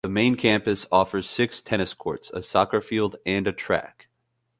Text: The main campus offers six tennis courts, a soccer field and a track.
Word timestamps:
The 0.03 0.09
main 0.09 0.33
campus 0.33 0.87
offers 0.91 1.29
six 1.29 1.61
tennis 1.61 1.93
courts, 1.93 2.31
a 2.33 2.41
soccer 2.41 2.81
field 2.81 3.17
and 3.23 3.45
a 3.45 3.51
track. 3.51 4.07